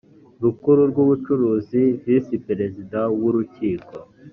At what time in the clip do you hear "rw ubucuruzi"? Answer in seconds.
0.91-1.81